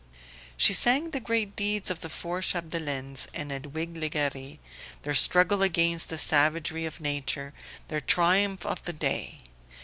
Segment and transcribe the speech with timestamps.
[0.57, 4.57] She sang the great deeds of the four Chapdelaines and Edwige Legare,
[5.03, 7.53] their struggle against the savagery of nature,
[7.87, 9.37] their triumph of the day.